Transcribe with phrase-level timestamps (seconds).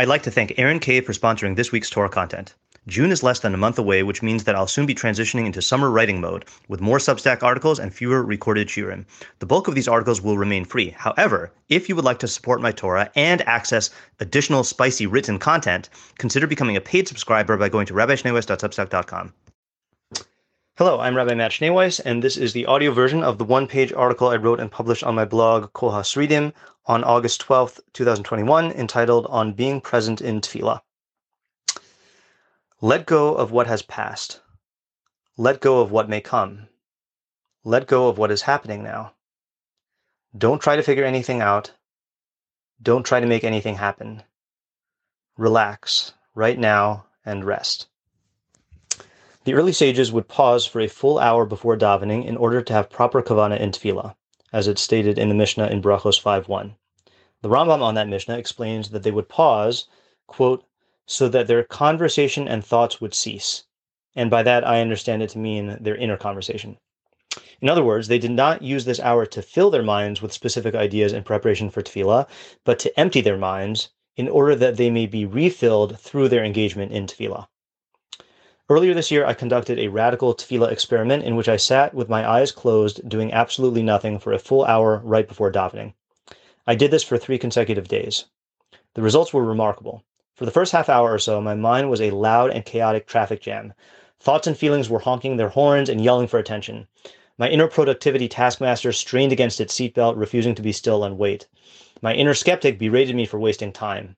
[0.00, 2.54] I'd like to thank Aaron Cave for sponsoring this week's Torah content.
[2.86, 5.60] June is less than a month away, which means that I'll soon be transitioning into
[5.60, 9.04] summer writing mode with more Substack articles and fewer recorded shiurim.
[9.40, 10.88] The bulk of these articles will remain free.
[10.96, 13.90] However, if you would like to support my Torah and access
[14.20, 19.34] additional spicy written content, consider becoming a paid subscriber by going to rabbischneeweiss.substack.com.
[20.80, 24.28] Hello, I'm Rabbi Matt Schneeweiss, and this is the audio version of the one-page article
[24.28, 26.54] I wrote and published on my blog Kol HaSridim
[26.86, 30.80] on August 12th, 2021, entitled On Being Present in Tefillah.
[32.80, 34.40] Let go of what has passed.
[35.36, 36.68] Let go of what may come.
[37.62, 39.12] Let go of what is happening now.
[40.34, 41.72] Don't try to figure anything out.
[42.80, 44.22] Don't try to make anything happen.
[45.36, 47.88] Relax right now and rest.
[49.50, 52.88] The early sages would pause for a full hour before davening in order to have
[52.88, 54.14] proper kavana in tefillah,
[54.52, 56.76] as it's stated in the Mishnah in Brachos 5.1.
[57.42, 59.88] The Rambam on that Mishnah explains that they would pause,
[60.28, 60.64] quote,
[61.04, 63.64] so that their conversation and thoughts would cease.
[64.14, 66.78] And by that, I understand it to mean their inner conversation.
[67.60, 70.76] In other words, they did not use this hour to fill their minds with specific
[70.76, 72.28] ideas in preparation for tefillah,
[72.64, 76.92] but to empty their minds in order that they may be refilled through their engagement
[76.92, 77.48] in tefillah.
[78.70, 82.24] Earlier this year, I conducted a radical tefillah experiment in which I sat with my
[82.24, 85.94] eyes closed, doing absolutely nothing for a full hour right before davening.
[86.68, 88.26] I did this for three consecutive days.
[88.94, 90.04] The results were remarkable.
[90.36, 93.40] For the first half hour or so, my mind was a loud and chaotic traffic
[93.40, 93.74] jam.
[94.20, 96.86] Thoughts and feelings were honking their horns and yelling for attention.
[97.38, 101.48] My inner productivity taskmaster strained against its seatbelt, refusing to be still and wait.
[102.02, 104.14] My inner skeptic berated me for wasting time.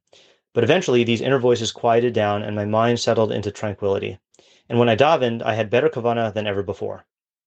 [0.52, 4.18] But eventually, these inner voices quieted down and my mind settled into tranquility.
[4.68, 7.04] And when I davened, I had better kavana than ever before.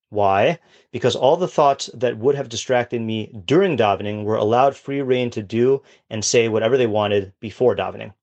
[0.09, 0.59] Why?
[0.91, 5.29] Because all the thoughts that would have distracted me during davening were allowed free rein
[5.31, 8.13] to do and say whatever they wanted before davening.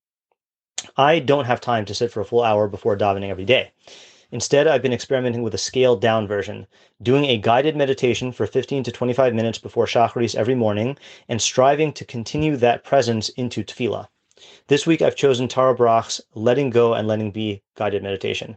[0.97, 3.73] I don't have time to sit for a full hour before davening every day.
[4.31, 6.67] Instead, I've been experimenting with a scaled down version,
[7.03, 10.97] doing a guided meditation for 15 to 25 minutes before Shacharis every morning,
[11.29, 14.09] and striving to continue that presence into Tefillah.
[14.67, 18.57] This week, I've chosen Tara Brach's Letting Go and Letting Be guided meditation.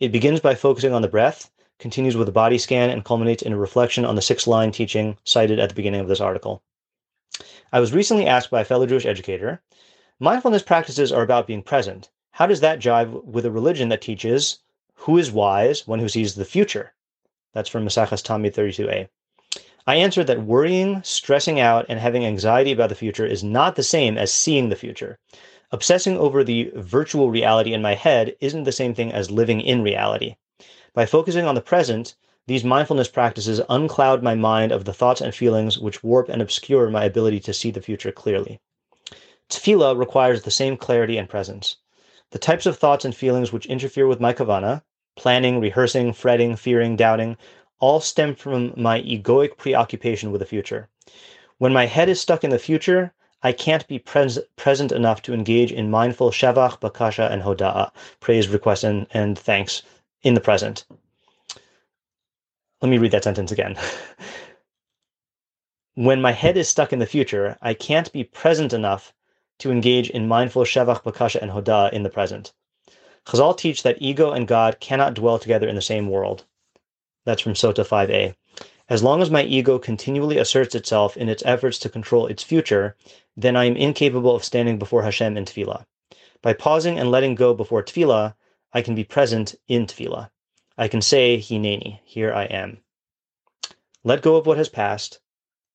[0.00, 3.52] It begins by focusing on the breath, continues with a body scan, and culminates in
[3.52, 6.62] a reflection on the six line teaching cited at the beginning of this article.
[7.72, 9.62] I was recently asked by a fellow Jewish educator
[10.18, 12.10] Mindfulness practices are about being present.
[12.32, 14.58] How does that jive with a religion that teaches
[14.94, 16.92] who is wise, one who sees the future?
[17.52, 19.08] That's from Maseches Tamid 32a.
[19.86, 23.82] I answered that worrying, stressing out, and having anxiety about the future is not the
[23.82, 25.18] same as seeing the future.
[25.72, 29.82] Obsessing over the virtual reality in my head isn't the same thing as living in
[29.82, 30.36] reality.
[30.92, 32.14] By focusing on the present,
[32.46, 36.90] these mindfulness practices uncloud my mind of the thoughts and feelings which warp and obscure
[36.90, 38.60] my ability to see the future clearly.
[39.48, 41.76] Tefillah requires the same clarity and presence.
[42.32, 44.82] The types of thoughts and feelings which interfere with my kavana,
[45.16, 47.36] planning, rehearsing, fretting, fearing, doubting,
[47.80, 50.88] all stem from my egoic preoccupation with the future.
[51.58, 55.34] When my head is stuck in the future, I can't be pres- present enough to
[55.34, 59.82] engage in mindful shavach, bakasha, and hoda'a, praise, request, and, and thanks
[60.22, 60.84] in the present.
[62.82, 63.78] Let me read that sentence again.
[65.94, 69.12] when my head is stuck in the future, I can't be present enough
[69.58, 72.52] to engage in mindful Shevach, Bakasha, and Hoda in the present.
[73.26, 76.44] Chazal teach that ego and God cannot dwell together in the same world.
[77.24, 78.34] That's from Sota 5a.
[78.88, 82.96] As long as my ego continually asserts itself in its efforts to control its future,
[83.36, 85.86] then I am incapable of standing before Hashem in tefillah.
[86.42, 88.34] By pausing and letting go before tefillah,
[88.72, 90.30] I can be present in tefillah.
[90.76, 92.78] I can say, Hineni, here I am.
[94.02, 95.20] Let go of what has passed.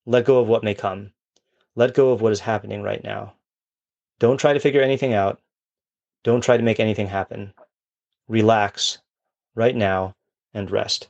[0.05, 1.13] Let go of what may come.
[1.75, 3.35] Let go of what is happening right now.
[4.19, 5.39] Don't try to figure anything out.
[6.23, 7.53] Don't try to make anything happen.
[8.27, 8.97] Relax
[9.53, 10.15] right now
[10.53, 11.09] and rest.